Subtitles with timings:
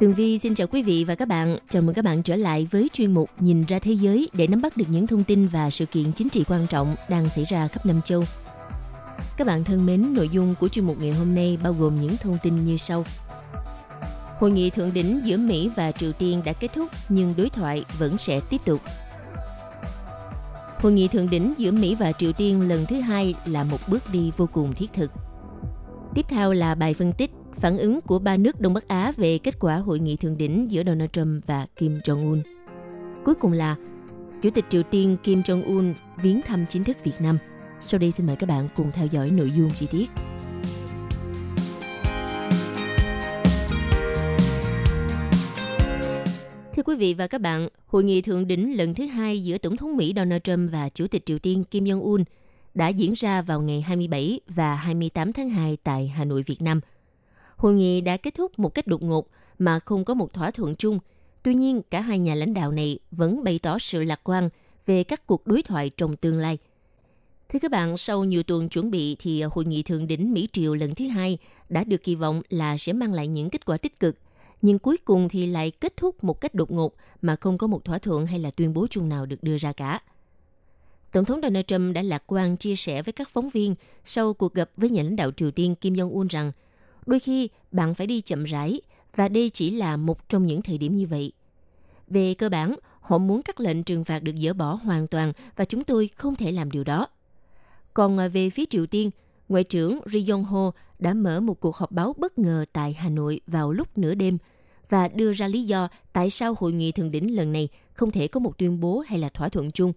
[0.00, 1.58] Tường Vi xin chào quý vị và các bạn.
[1.68, 4.62] Chào mừng các bạn trở lại với chuyên mục Nhìn ra thế giới để nắm
[4.62, 7.68] bắt được những thông tin và sự kiện chính trị quan trọng đang xảy ra
[7.68, 8.24] khắp năm châu.
[9.36, 12.16] Các bạn thân mến, nội dung của chuyên mục ngày hôm nay bao gồm những
[12.16, 13.04] thông tin như sau.
[14.38, 17.84] Hội nghị thượng đỉnh giữa Mỹ và Triều Tiên đã kết thúc nhưng đối thoại
[17.98, 18.80] vẫn sẽ tiếp tục.
[20.78, 24.02] Hội nghị thượng đỉnh giữa Mỹ và Triều Tiên lần thứ hai là một bước
[24.12, 25.10] đi vô cùng thiết thực.
[26.14, 29.38] Tiếp theo là bài phân tích phản ứng của ba nước Đông Bắc Á về
[29.38, 32.42] kết quả hội nghị thượng đỉnh giữa Donald Trump và Kim Jong-un.
[33.24, 33.76] Cuối cùng là
[34.42, 37.38] Chủ tịch Triều Tiên Kim Jong-un viếng thăm chính thức Việt Nam.
[37.80, 40.10] Sau đây xin mời các bạn cùng theo dõi nội dung chi tiết.
[46.74, 49.76] Thưa quý vị và các bạn, hội nghị thượng đỉnh lần thứ hai giữa Tổng
[49.76, 52.24] thống Mỹ Donald Trump và Chủ tịch Triều Tiên Kim Jong-un
[52.74, 56.80] đã diễn ra vào ngày 27 và 28 tháng 2 tại Hà Nội, Việt Nam–
[57.60, 60.76] Hội nghị đã kết thúc một cách đột ngột mà không có một thỏa thuận
[60.76, 60.98] chung.
[61.42, 64.48] Tuy nhiên, cả hai nhà lãnh đạo này vẫn bày tỏ sự lạc quan
[64.86, 66.58] về các cuộc đối thoại trong tương lai.
[67.48, 70.74] Thưa các bạn, sau nhiều tuần chuẩn bị thì hội nghị thượng đỉnh Mỹ Triều
[70.74, 71.38] lần thứ hai
[71.68, 74.16] đã được kỳ vọng là sẽ mang lại những kết quả tích cực.
[74.62, 77.84] Nhưng cuối cùng thì lại kết thúc một cách đột ngột mà không có một
[77.84, 80.02] thỏa thuận hay là tuyên bố chung nào được đưa ra cả.
[81.12, 84.54] Tổng thống Donald Trump đã lạc quan chia sẻ với các phóng viên sau cuộc
[84.54, 86.52] gặp với nhà lãnh đạo Triều Tiên Kim Jong-un rằng–
[87.06, 88.80] Đôi khi bạn phải đi chậm rãi
[89.16, 91.32] và đây chỉ là một trong những thời điểm như vậy.
[92.08, 95.64] Về cơ bản, họ muốn các lệnh trừng phạt được dỡ bỏ hoàn toàn và
[95.64, 97.08] chúng tôi không thể làm điều đó.
[97.94, 99.10] Còn à, về phía Triều Tiên,
[99.48, 103.08] Ngoại trưởng Ri Yong Ho đã mở một cuộc họp báo bất ngờ tại Hà
[103.08, 104.38] Nội vào lúc nửa đêm
[104.88, 108.28] và đưa ra lý do tại sao hội nghị thượng đỉnh lần này không thể
[108.28, 109.92] có một tuyên bố hay là thỏa thuận chung.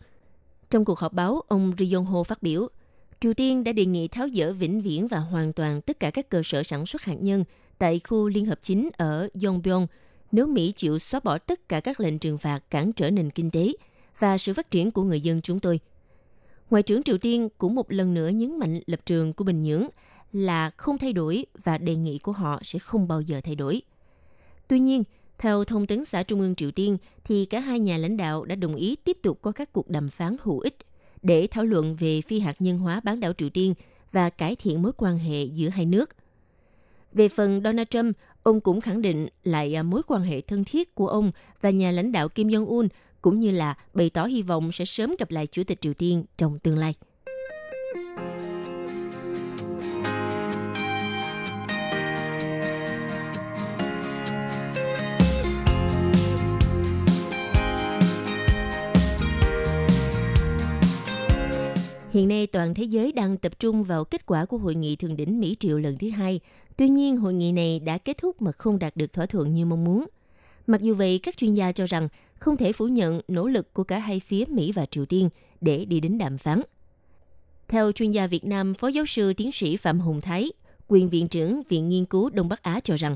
[0.70, 2.68] Trong cuộc họp báo, ông Ri Yong Ho phát biểu–
[3.24, 6.30] Triều Tiên đã đề nghị tháo dỡ vĩnh viễn và hoàn toàn tất cả các
[6.30, 7.44] cơ sở sản xuất hạt nhân
[7.78, 9.88] tại khu liên hợp chính ở Yongbyon
[10.32, 13.52] nếu Mỹ chịu xóa bỏ tất cả các lệnh trừng phạt cản trở nền kinh
[13.52, 13.74] tế
[14.20, 15.80] và sự phát triển của người dân chúng tôi.
[16.70, 19.88] Ngoại trưởng Triều Tiên cũng một lần nữa nhấn mạnh lập trường của Bình Nhưỡng
[20.32, 23.82] là không thay đổi và đề nghị của họ sẽ không bao giờ thay đổi.
[24.68, 25.04] Tuy nhiên,
[25.38, 28.56] theo thông tấn xã Trung ương Triều Tiên, thì cả hai nhà lãnh đạo đã
[28.56, 30.78] đồng ý tiếp tục có các cuộc đàm phán hữu ích
[31.24, 33.74] để thảo luận về phi hạt nhân hóa bán đảo Triều Tiên
[34.12, 36.10] và cải thiện mối quan hệ giữa hai nước.
[37.14, 40.96] Về phần Donald Trump, ông cũng khẳng định lại à, mối quan hệ thân thiết
[40.96, 42.88] của ông và nhà lãnh đạo Kim Jong-un
[43.22, 46.24] cũng như là bày tỏ hy vọng sẽ sớm gặp lại Chủ tịch Triều Tiên
[46.38, 46.94] trong tương lai.
[62.14, 65.16] Hiện nay toàn thế giới đang tập trung vào kết quả của hội nghị thượng
[65.16, 66.40] đỉnh Mỹ Triều lần thứ hai.
[66.78, 69.66] Tuy nhiên, hội nghị này đã kết thúc mà không đạt được thỏa thuận như
[69.66, 70.06] mong muốn.
[70.68, 72.08] Mặc dù vậy, các chuyên gia cho rằng
[72.40, 75.30] không thể phủ nhận nỗ lực của cả hai phía Mỹ và Triều Tiên
[75.62, 76.62] để đi đến đàm phán.
[77.68, 80.52] Theo chuyên gia Việt Nam, Phó giáo sư tiến sĩ Phạm Hùng Thái,
[80.88, 83.16] quyền viện trưởng Viện Nghiên cứu Đông Bắc Á cho rằng,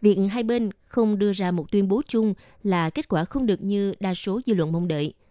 [0.00, 3.62] việc hai bên không đưa ra một tuyên bố chung là kết quả không được
[3.62, 5.14] như đa số dư luận mong đợi–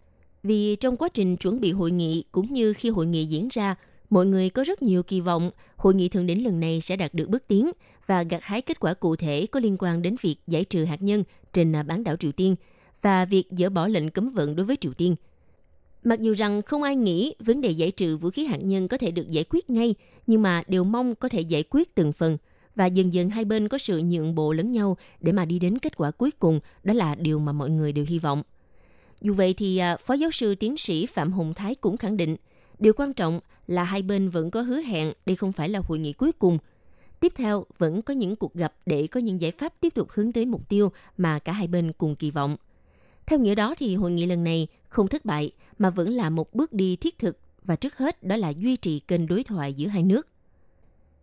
[0.48, 3.74] vì trong quá trình chuẩn bị hội nghị cũng như khi hội nghị diễn ra,
[4.10, 7.14] mọi người có rất nhiều kỳ vọng hội nghị thượng đỉnh lần này sẽ đạt
[7.14, 7.70] được bước tiến
[8.06, 11.02] và gặt hái kết quả cụ thể có liên quan đến việc giải trừ hạt
[11.02, 12.56] nhân trên bán đảo Triều Tiên
[13.02, 15.16] và việc dỡ bỏ lệnh cấm vận đối với Triều Tiên.
[16.04, 18.98] Mặc dù rằng không ai nghĩ vấn đề giải trừ vũ khí hạt nhân có
[18.98, 19.94] thể được giải quyết ngay,
[20.26, 22.36] nhưng mà đều mong có thể giải quyết từng phần
[22.74, 25.78] và dần dần hai bên có sự nhượng bộ lẫn nhau để mà đi đến
[25.78, 28.42] kết quả cuối cùng, đó là điều mà mọi người đều hy vọng.
[29.20, 32.36] Dù vậy thì à, Phó giáo sư tiến sĩ Phạm Hùng Thái cũng khẳng định,
[32.78, 35.98] điều quan trọng là hai bên vẫn có hứa hẹn đây không phải là hội
[35.98, 36.58] nghị cuối cùng.
[37.20, 40.32] Tiếp theo, vẫn có những cuộc gặp để có những giải pháp tiếp tục hướng
[40.32, 42.56] tới mục tiêu mà cả hai bên cùng kỳ vọng.
[43.26, 46.54] Theo nghĩa đó thì hội nghị lần này không thất bại mà vẫn là một
[46.54, 49.88] bước đi thiết thực và trước hết đó là duy trì kênh đối thoại giữa
[49.88, 50.28] hai nước.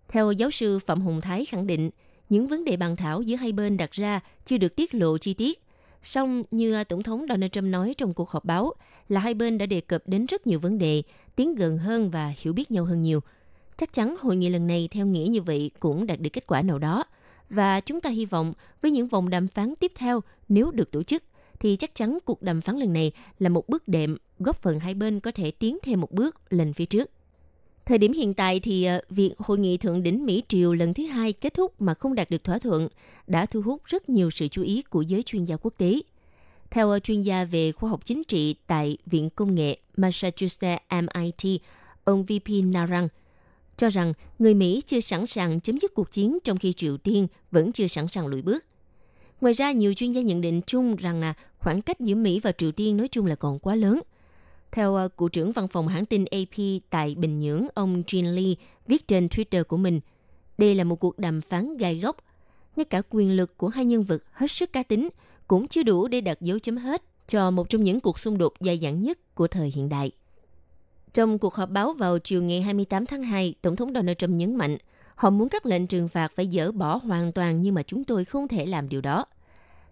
[0.07, 1.89] Theo giáo sư Phạm Hùng Thái khẳng định,
[2.30, 5.33] những vấn đề bàn thảo giữa hai bên đặt ra chưa được tiết lộ chi
[5.33, 5.64] tiết
[6.05, 8.73] Song như Tổng thống Donald Trump nói trong cuộc họp báo
[9.07, 11.03] là hai bên đã đề cập đến rất nhiều vấn đề,
[11.35, 13.19] tiến gần hơn và hiểu biết nhau hơn nhiều.
[13.77, 16.61] Chắc chắn hội nghị lần này theo nghĩa như vậy cũng đạt được kết quả
[16.61, 17.03] nào đó.
[17.49, 21.03] Và chúng ta hy vọng với những vòng đàm phán tiếp theo nếu được tổ
[21.03, 21.23] chức
[21.59, 24.93] thì chắc chắn cuộc đàm phán lần này là một bước đệm góp phần hai
[24.93, 27.09] bên có thể tiến thêm một bước lên phía trước.
[27.85, 31.05] Thời điểm hiện tại thì ờ, việc hội nghị thượng đỉnh Mỹ Triều lần thứ
[31.05, 32.87] hai kết thúc mà không đạt được thỏa thuận
[33.27, 36.01] đã thu hút rất nhiều sự chú ý của giới chuyên gia quốc tế.
[36.71, 41.61] Theo ờ, chuyên gia về khoa học chính trị tại Viện Công nghệ Massachusetts MIT,
[42.03, 43.07] ông VP Narang
[43.77, 47.27] cho rằng người Mỹ chưa sẵn sàng chấm dứt cuộc chiến trong khi Triều Tiên
[47.51, 48.65] vẫn chưa sẵn sàng lùi bước.
[49.41, 52.51] Ngoài ra, nhiều chuyên gia nhận định chung rằng là khoảng cách giữa Mỹ và
[52.51, 54.01] Triều Tiên nói chung là còn quá lớn–
[54.75, 58.54] theo uh, trưởng văn phòng hãng tin AP tại Bình Nhưỡng, ông Jin Lee
[58.88, 60.00] viết trên Twitter của mình,
[60.57, 62.18] đây là một cuộc đàm phán gai góc.
[62.75, 65.10] Ngay cả quyền lực của hai nhân vật hết sức cá tính
[65.48, 68.54] cũng chưa đủ để đặt dấu chấm hết cho một trong những cuộc xung đột
[68.60, 70.12] dài dẳng nhất của thời hiện đại.
[71.13, 74.56] Trong cuộc họp báo vào chiều ngày 28 tháng 2, Tổng thống Donald Trump nhấn
[74.56, 74.77] mạnh
[75.16, 78.25] họ muốn các lệnh trừng phạt phải dỡ bỏ hoàn toàn nhưng mà chúng tôi
[78.25, 79.25] không thể làm điều đó.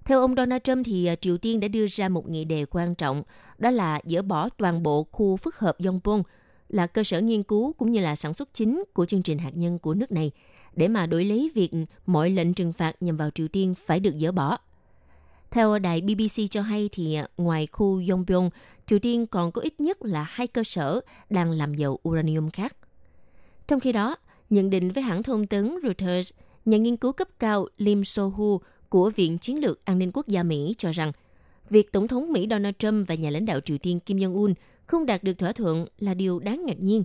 [0.06, 2.96] Theo ông Donald Trump thì à, Triều Tiên đã đưa ra một nghị đề quan
[2.96, 3.24] trọng,
[3.58, 6.24] đó là dỡ bỏ toàn bộ khu phức hợp Yongbyon
[6.70, 9.52] là cơ sở nghiên cứu cũng như là sản xuất chính của chương trình hạt
[9.54, 10.32] nhân của nước này
[10.76, 11.72] để mà đổi lấy việc
[12.06, 14.58] mọi lệnh trừng phạt nhằm vào Triều Tiên phải được dỡ bỏ.
[15.52, 18.50] Theo đài BBC cho hay thì à, ngoài khu Yongbyon,
[18.86, 21.00] Triều Tiên còn có ít nhất là hai cơ sở
[21.30, 22.76] đang làm dầu uranium khác.
[23.68, 24.16] Trong khi đó,
[24.50, 26.32] nhận định với hãng thông tấn Reuters,
[26.66, 28.60] nhà nghiên cứu cấp cao Lim So-hu
[28.94, 31.12] của Viện Chiến lược An ninh Quốc gia Mỹ cho rằng
[31.69, 34.54] việc Tổng thống Mỹ Donald Trump và nhà lãnh đạo Triều Tiên Kim Jong-un
[34.86, 37.04] không đạt được thỏa thuận là điều đáng ngạc nhiên,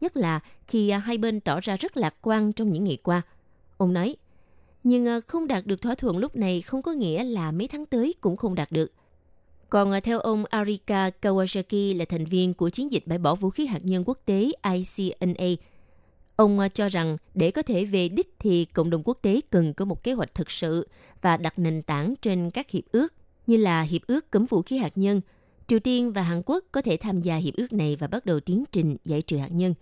[0.00, 3.22] nhất là khi à, hai bên tỏ ra rất lạc quan trong những ngày qua.
[3.76, 4.16] Ông nói,
[4.84, 7.86] nhưng à, không đạt được thỏa thuận lúc này không có nghĩa là mấy tháng
[7.86, 8.92] tới cũng không đạt được.
[9.68, 13.50] Còn à, theo ông Arika Kawasaki là thành viên của chiến dịch bãi bỏ vũ
[13.50, 15.48] khí hạt nhân quốc tế ICNA,
[16.40, 19.74] Ông ờ, cho rằng để có thể về đích thì cộng đồng quốc tế cần
[19.74, 20.88] có một kế hoạch thực sự
[21.20, 23.12] và đặt nền tảng trên các hiệp ước
[23.46, 25.20] như là hiệp ước cấm vũ khí hạt nhân.
[25.66, 28.40] Triều Tiên và Hàn Quốc có thể tham gia hiệp ước này và bắt đầu
[28.40, 29.74] tiến trình giải trừ hạt nhân.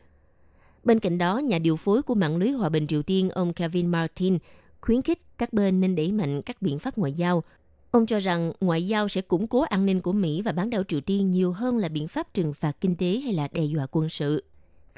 [0.85, 3.87] Bên cạnh đó, nhà điều phối của mạng lưới hòa bình Triều Tiên ông Kevin
[3.87, 4.39] Martin
[4.81, 7.45] khuyến khích các bên nên đẩy mạnh các biện pháp ngoại giao.
[7.91, 10.83] Ông cho rằng ngoại giao sẽ củng cố an ninh của Mỹ và bán đảo
[10.89, 13.87] Triều Tiên nhiều hơn là biện pháp trừng phạt kinh tế hay là đe dọa
[13.91, 14.45] quân sự.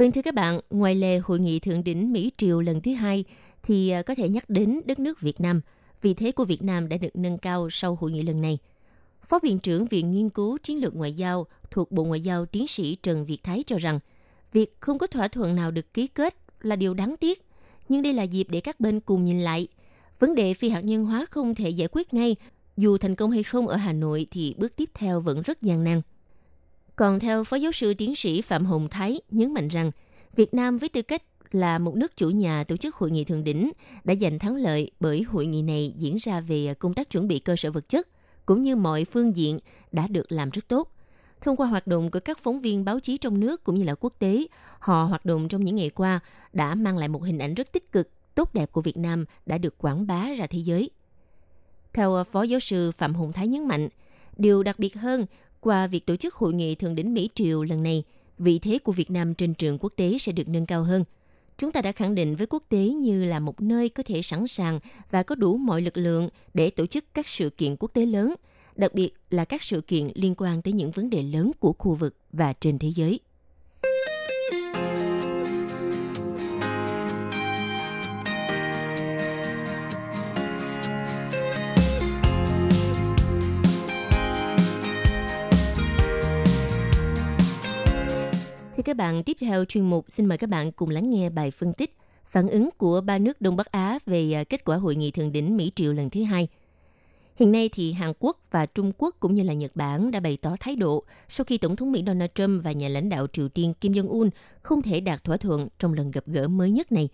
[0.00, 3.24] Vâng thưa các bạn, ngoài lề hội nghị thượng đỉnh Mỹ Triều lần thứ hai
[3.62, 5.60] thì à, có thể nhắc đến đất nước Việt Nam.
[6.02, 8.58] Vị thế của Việt Nam đã được nâng cao sau hội nghị lần này.
[9.24, 12.66] Phó Viện trưởng Viện Nghiên cứu Chiến lược Ngoại giao thuộc Bộ Ngoại giao tiến
[12.68, 13.98] sĩ Trần Việt Thái cho rằng
[14.52, 17.42] việc không có thỏa thuận nào được ký kết là điều đáng tiếc,
[17.88, 19.68] nhưng đây là dịp để các bên cùng nhìn lại.
[20.18, 22.36] Vấn đề phi hạt nhân hóa không thể giải quyết ngay,
[22.76, 25.84] dù thành công hay không ở Hà Nội thì bước tiếp theo vẫn rất gian
[25.84, 26.02] nan.
[27.00, 29.90] Còn theo Phó Giáo sư Tiến sĩ Phạm Hồng Thái nhấn mạnh rằng,
[30.36, 33.44] Việt Nam với tư cách là một nước chủ nhà tổ chức hội nghị thượng
[33.44, 33.70] đỉnh
[34.04, 37.38] đã giành thắng lợi bởi hội nghị này diễn ra về công tác chuẩn bị
[37.38, 38.08] cơ sở vật chất
[38.46, 39.58] cũng như mọi phương diện
[39.92, 40.92] đã được làm rất tốt.
[41.40, 43.94] Thông qua hoạt động của các phóng viên báo chí trong nước cũng như là
[43.94, 44.46] quốc tế,
[44.78, 46.20] họ hoạt động trong những ngày qua
[46.52, 49.58] đã mang lại một hình ảnh rất tích cực, tốt đẹp của Việt Nam đã
[49.58, 50.90] được quảng bá ra thế giới.
[51.92, 53.88] Theo Phó Giáo sư Phạm Hùng Thái nhấn mạnh,
[54.36, 55.26] điều đặc biệt hơn
[55.60, 58.04] qua việc tổ chức hội nghị thượng đỉnh Mỹ Triều lần này,
[58.38, 61.04] vị thế của Việt Nam trên trường quốc tế sẽ được nâng cao hơn.
[61.58, 64.46] Chúng ta đã khẳng định với quốc tế như là một nơi có thể sẵn
[64.46, 68.06] sàng và có đủ mọi lực lượng để tổ chức các sự kiện quốc tế
[68.06, 68.34] lớn,
[68.76, 71.94] đặc biệt là các sự kiện liên quan tới những vấn đề lớn của khu
[71.94, 73.20] vực và trên thế giới.
[88.80, 91.50] Thưa các bạn, tiếp theo chuyên mục xin mời các bạn cùng lắng nghe bài
[91.50, 91.96] phân tích
[92.26, 95.32] phản ứng của ba nước Đông Bắc Á về à, kết quả hội nghị thượng
[95.32, 96.48] đỉnh Mỹ Triều lần thứ hai.
[97.36, 100.38] Hiện nay thì Hàn Quốc và Trung Quốc cũng như là Nhật Bản đã bày
[100.42, 103.48] tỏ thái độ sau khi Tổng thống Mỹ Donald Trump và nhà lãnh đạo Triều
[103.48, 104.30] Tiên Kim Jong-un
[104.62, 107.08] không thể đạt thỏa thuận trong lần gặp gỡ mới nhất này.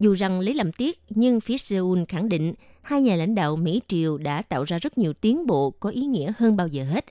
[0.00, 3.80] Dù rằng lấy làm tiếc, nhưng phía Seoul khẳng định hai nhà lãnh đạo Mỹ
[3.88, 7.04] Triều đã tạo ra rất nhiều tiến bộ có ý nghĩa hơn bao giờ hết.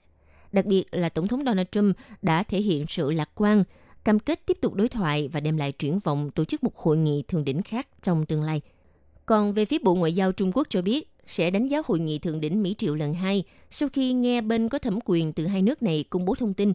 [0.55, 3.63] Đặc biệt là Tổng thống Donald Trump đã thể hiện sự lạc quan,
[4.03, 6.97] cam kết tiếp tục đối thoại và đem lại triển vọng tổ chức một hội
[6.97, 8.61] nghị thượng đỉnh khác trong tương lai.
[9.25, 12.19] Còn về phía Bộ Ngoại giao Trung Quốc cho biết sẽ đánh giá hội nghị
[12.19, 15.61] thượng đỉnh Mỹ Triệu lần hai sau khi nghe bên có thẩm quyền từ hai
[15.61, 16.73] nước này công bố thông tin.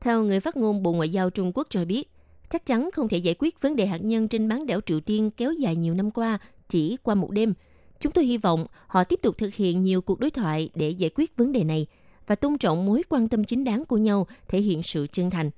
[0.00, 2.10] Theo người phát ngôn Bộ Ngoại giao Trung Quốc cho biết,
[2.48, 5.30] chắc chắn không thể giải quyết vấn đề hạt nhân trên bán đảo Triều Tiên
[5.30, 7.54] kéo dài nhiều năm qua chỉ qua một đêm.
[8.00, 11.10] Chúng tôi hy vọng họ tiếp tục thực hiện nhiều cuộc đối thoại để giải
[11.14, 11.86] quyết vấn đề này–
[12.26, 15.50] và tôn trọng mối quan tâm chính đáng của nhau thể hiện sự chân thành.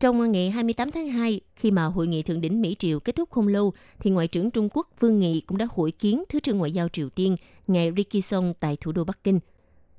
[0.00, 3.30] Trong ngày 28 tháng 2, khi mà hội nghị thượng đỉnh Mỹ Triều kết thúc
[3.30, 6.58] không lâu, thì Ngoại trưởng Trung Quốc Vương Nghị cũng đã hội kiến Thứ trưởng
[6.58, 9.38] Ngoại giao Triều Tiên, ngài Ricky Song tại thủ đô Bắc Kinh.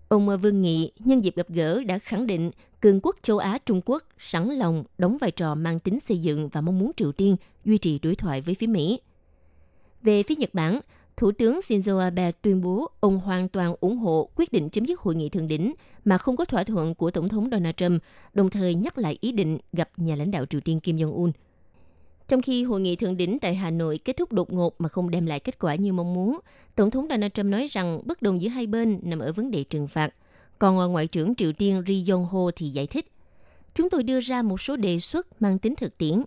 [0.09, 3.81] Ông Vương Nghị nhân dịp gặp gỡ đã khẳng định cường quốc châu Á Trung
[3.85, 7.35] Quốc sẵn lòng đóng vai trò mang tính xây dựng và mong muốn Triều Tiên
[7.65, 8.99] duy trì đối thoại với phía Mỹ.
[10.01, 10.79] Về phía Nhật Bản,
[11.17, 14.99] Thủ tướng Shinzo Abe tuyên bố ông hoàn toàn ủng hộ quyết định chấm dứt
[14.99, 15.73] hội nghị thượng đỉnh
[16.05, 18.03] mà không có thỏa thuận của Tổng thống Donald Trump,
[18.33, 21.31] đồng thời nhắc lại ý định gặp nhà lãnh đạo Triều Tiên Kim Jong-un.
[22.27, 25.11] Trong khi hội nghị thượng đỉnh tại Hà Nội kết thúc đột ngột mà không
[25.11, 26.39] đem lại kết quả như mong muốn,
[26.75, 29.63] Tổng thống Donald Trump nói rằng bất đồng giữa hai bên nằm ở vấn đề
[29.63, 30.13] trừng phạt.
[30.59, 33.13] Còn Ngoại trưởng Triều Tiên Ri Yong Ho thì giải thích,
[33.75, 36.23] Chúng tôi đưa ra một số đề xuất mang tính thực tiễn,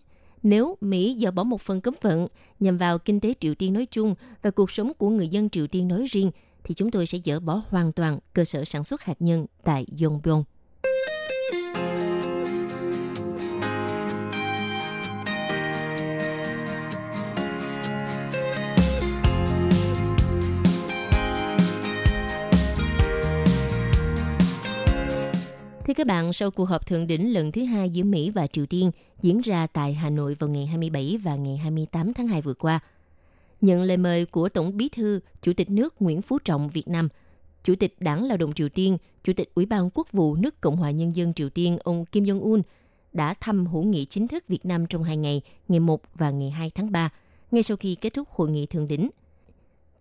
[0.49, 2.27] nếu Mỹ dỡ bỏ một phần cấm vận
[2.61, 5.67] nhằm vào kinh tế Triều Tiên nói chung và cuộc sống của người dân Triều
[5.67, 6.31] Tiên nói riêng,
[6.65, 9.87] thì chúng tôi sẽ dỡ bỏ hoàn toàn cơ sở sản xuất hạt nhân tại
[10.03, 10.45] Yongbyon.
[25.87, 28.67] Thưa các bạn, sau cuộc họp thượng đỉnh lần thứ hai giữa Mỹ và Triều
[28.67, 28.91] Tiên
[29.21, 32.81] diễn ra tại Hà Nội vào ngày 27 và ngày 28 tháng 2 vừa qua,
[33.61, 37.09] nhận lời mời của Tổng Bí thư, Chủ tịch nước Nguyễn Phú Trọng Việt Nam,
[37.63, 40.77] Chủ tịch Đảng Lao động Triều Tiên, Chủ tịch Ủy ban Quốc vụ nước Cộng
[40.77, 42.63] hòa Nhân dân Triều Tiên ông Kim Jong-un
[43.13, 46.51] đã thăm hữu nghị chính thức Việt Nam trong hai ngày, ngày 1 và ngày
[46.51, 47.09] 2 tháng 3,
[47.51, 49.11] ngay sau khi kết thúc hội nghị thượng đỉnh.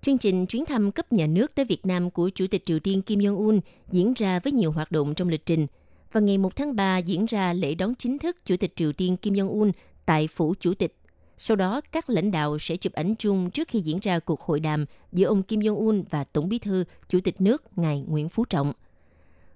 [0.05, 3.01] Chương trình chuyến thăm cấp nhà nước tới Việt Nam của Chủ tịch Triều Tiên
[3.01, 3.59] Kim Jong-un
[3.89, 5.67] diễn ra với nhiều hoạt động trong lịch trình.
[6.11, 9.17] Và ngày 1 tháng 3 diễn ra lễ đón chính thức Chủ tịch Triều Tiên
[9.17, 9.71] Kim Jong-un
[10.05, 10.95] tại Phủ Chủ tịch.
[11.37, 14.59] Sau đó, các lãnh đạo sẽ chụp ảnh chung trước khi diễn ra cuộc hội
[14.59, 18.45] đàm giữa ông Kim Jong-un và Tổng bí thư Chủ tịch nước Ngài Nguyễn Phú
[18.45, 18.73] Trọng.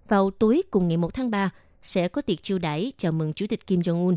[0.07, 1.49] Vào tối cùng ngày 1 tháng 3,
[1.81, 4.15] sẽ có tiệc chiêu đãi chào mừng Chủ tịch Kim Jong-un.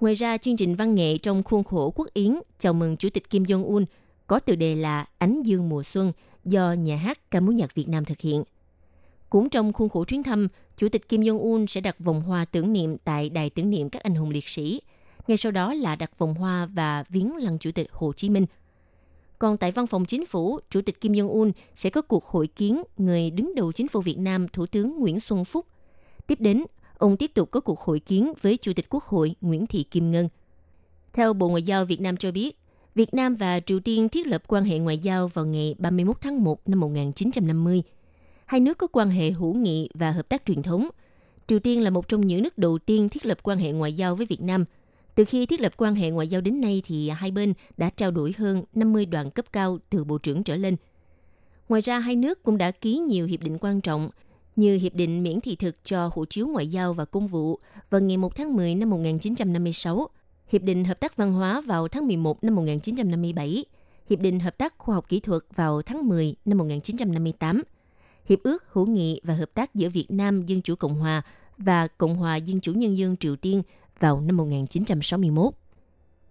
[0.00, 3.30] Ngoài ra, chương trình văn nghệ trong khuôn khổ quốc yến chào mừng Chủ tịch
[3.30, 3.84] Kim Jong-un–
[4.26, 6.12] có tựa đề là Ánh Dương mùa xuân
[6.44, 8.44] do nhà hát ca múa nhạc Việt Nam thực hiện.
[9.30, 12.72] Cũng trong khuôn khổ chuyến thăm, Chủ tịch Kim Jong-un sẽ đặt vòng hoa tưởng
[12.72, 14.80] niệm tại Đài tưởng niệm các anh hùng liệt sĩ.
[15.26, 18.46] Ngay sau đó là đặt vòng hoa và viếng lăng Chủ tịch Hồ Chí Minh.
[19.38, 22.82] Còn tại văn phòng chính phủ, Chủ tịch Kim Jong-un sẽ có cuộc hội kiến
[22.98, 25.66] người đứng đầu chính phủ Việt Nam Thủ tướng Nguyễn Xuân Phúc.
[26.26, 26.64] Tiếp đến,
[26.98, 30.12] ông tiếp tục có cuộc hội kiến với Chủ tịch Quốc hội Nguyễn Thị Kim
[30.12, 30.28] Ngân.
[31.12, 32.58] Theo Bộ Ngoại giao Việt Nam cho biết,
[32.94, 36.44] Việt Nam và Triều Tiên thiết lập quan hệ ngoại giao vào ngày 31 tháng
[36.44, 37.82] 1 năm 1950.
[38.46, 40.88] Hai nước có quan hệ hữu nghị và hợp tác truyền thống.
[41.46, 44.16] Triều Tiên là một trong những nước đầu tiên thiết lập quan hệ ngoại giao
[44.16, 44.64] với Việt Nam.
[45.14, 48.10] Từ khi thiết lập quan hệ ngoại giao đến nay thì hai bên đã trao
[48.10, 50.76] đổi hơn 50 đoàn cấp cao từ bộ trưởng trở lên.
[51.68, 54.10] Ngoài ra, hai nước cũng đã ký nhiều hiệp định quan trọng
[54.56, 57.58] như Hiệp định miễn thị thực cho hộ chiếu ngoại giao và công vụ
[57.90, 60.08] vào ngày 1 tháng 10 năm 1956
[60.48, 63.64] Hiệp định Hợp tác Văn hóa vào tháng 11 năm 1957,
[64.10, 67.62] Hiệp định Hợp tác Khoa học Kỹ thuật vào tháng 10 năm 1958,
[68.28, 71.22] Hiệp ước hữu nghị và hợp tác giữa Việt Nam Dân Chủ Cộng Hòa
[71.58, 73.62] và Cộng hòa Dân Chủ Nhân dân Triều Tiên
[74.00, 75.54] vào năm 1961.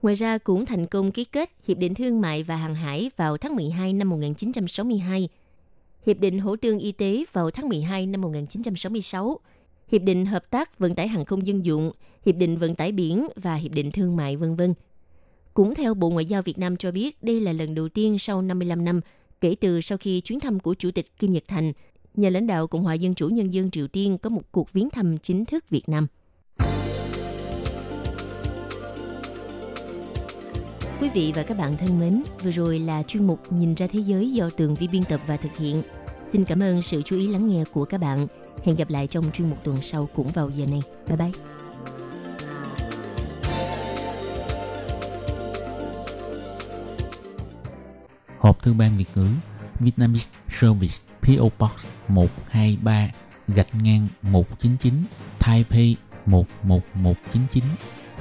[0.01, 3.37] Ngoài ra cũng thành công ký kết Hiệp định Thương mại và Hàng hải vào
[3.37, 5.29] tháng 12 năm 1962,
[6.05, 9.39] Hiệp định Hỗ tương Y tế vào tháng 12 năm 1966
[9.93, 11.91] Hiệp định Hợp tác Vận tải Hàng không Dân dụng,
[12.25, 14.61] Hiệp định Vận tải Biển và Hiệp định Thương mại v.v.
[15.53, 18.41] Cũng theo Bộ Ngoại giao Việt Nam cho biết, đây là lần đầu tiên sau
[18.41, 19.01] 55 năm
[19.41, 21.73] kể từ sau khi chuyến thăm của Chủ tịch Kim Nhật Thành,
[22.15, 24.89] nhà lãnh đạo Cộng hòa Dân chủ Nhân dân Triều Tiên có một cuộc viếng
[24.89, 26.07] thăm chính thức Việt Nam.
[31.01, 33.99] Quý vị và các bạn thân mến, vừa rồi là chuyên mục Nhìn ra thế
[33.99, 35.81] giới do Tường Vi biên tập và thực hiện.
[36.31, 38.27] Xin cảm ơn sự chú ý lắng nghe của các bạn.
[38.63, 40.81] Hẹn gặp lại trong chuyên mục tuần sau cũng vào giờ này.
[41.07, 41.31] Bye bye.
[48.37, 49.27] Hộp thư ban Việt ngữ
[49.79, 51.71] Vietnamese Service PO Box
[52.07, 53.09] 123
[53.47, 54.93] gạch ngang 199
[55.39, 55.95] Taipei
[56.25, 57.63] 11199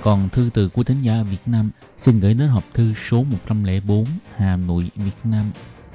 [0.03, 4.05] còn thư từ của thính giả Việt Nam, xin gửi đến hộp thư số 104
[4.37, 5.51] Hà Nội, Việt Nam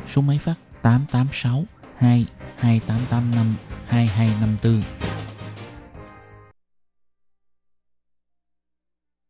[0.07, 1.65] số máy phát 886
[2.01, 2.27] 2
[2.61, 3.57] 2885
[3.89, 5.06] 2254